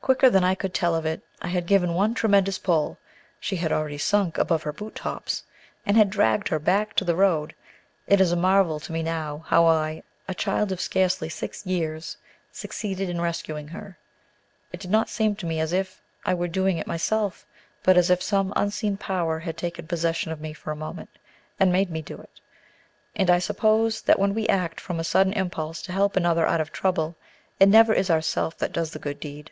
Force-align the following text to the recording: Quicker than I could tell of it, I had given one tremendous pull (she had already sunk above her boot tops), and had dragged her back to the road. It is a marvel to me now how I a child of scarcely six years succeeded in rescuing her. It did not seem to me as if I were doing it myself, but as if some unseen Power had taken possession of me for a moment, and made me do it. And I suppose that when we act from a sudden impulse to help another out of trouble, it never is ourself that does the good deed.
Quicker 0.00 0.30
than 0.30 0.44
I 0.44 0.54
could 0.54 0.72
tell 0.72 0.94
of 0.94 1.04
it, 1.04 1.20
I 1.42 1.48
had 1.48 1.66
given 1.66 1.92
one 1.92 2.14
tremendous 2.14 2.58
pull 2.58 2.96
(she 3.38 3.56
had 3.56 3.70
already 3.70 3.98
sunk 3.98 4.38
above 4.38 4.62
her 4.62 4.72
boot 4.72 4.94
tops), 4.94 5.42
and 5.84 5.98
had 5.98 6.08
dragged 6.08 6.48
her 6.48 6.58
back 6.58 6.94
to 6.94 7.04
the 7.04 7.16
road. 7.16 7.54
It 8.06 8.18
is 8.18 8.32
a 8.32 8.36
marvel 8.36 8.80
to 8.80 8.92
me 8.92 9.02
now 9.02 9.44
how 9.48 9.66
I 9.66 10.02
a 10.26 10.34
child 10.34 10.72
of 10.72 10.80
scarcely 10.80 11.28
six 11.28 11.66
years 11.66 12.16
succeeded 12.50 13.10
in 13.10 13.20
rescuing 13.20 13.68
her. 13.68 13.98
It 14.72 14.80
did 14.80 14.90
not 14.90 15.10
seem 15.10 15.36
to 15.36 15.46
me 15.46 15.60
as 15.60 15.74
if 15.74 16.00
I 16.24 16.32
were 16.32 16.48
doing 16.48 16.78
it 16.78 16.86
myself, 16.86 17.44
but 17.82 17.98
as 17.98 18.08
if 18.08 18.22
some 18.22 18.54
unseen 18.56 18.96
Power 18.96 19.40
had 19.40 19.58
taken 19.58 19.86
possession 19.88 20.32
of 20.32 20.40
me 20.40 20.54
for 20.54 20.70
a 20.70 20.76
moment, 20.76 21.10
and 21.60 21.70
made 21.70 21.90
me 21.90 22.00
do 22.00 22.16
it. 22.16 22.40
And 23.14 23.28
I 23.28 23.40
suppose 23.40 24.00
that 24.02 24.18
when 24.18 24.32
we 24.32 24.48
act 24.48 24.80
from 24.80 25.00
a 25.00 25.04
sudden 25.04 25.34
impulse 25.34 25.82
to 25.82 25.92
help 25.92 26.16
another 26.16 26.46
out 26.46 26.62
of 26.62 26.72
trouble, 26.72 27.14
it 27.60 27.68
never 27.68 27.92
is 27.92 28.08
ourself 28.08 28.56
that 28.56 28.72
does 28.72 28.92
the 28.92 28.98
good 28.98 29.20
deed. 29.20 29.50